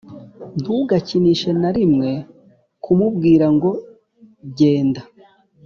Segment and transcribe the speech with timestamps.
[0.59, 2.09] ntugakinishe na rimwe
[2.83, 3.69] kumubwira ngo
[4.57, 5.01] genda